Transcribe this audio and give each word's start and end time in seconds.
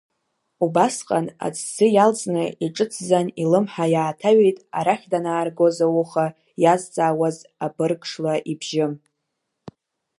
Убасҟан 0.65 1.25
аҭӡы 1.45 1.87
иалҵны 1.95 2.43
иҿыцӡан 2.65 3.27
илымҳа 3.43 3.85
иааҭаҩит 3.93 4.57
арахь 4.77 5.05
данааргоз 5.11 5.77
ауха 5.85 6.25
иазҵаауаз 6.63 7.37
абырг-шла 7.65 8.35
ибжьы… 8.51 8.85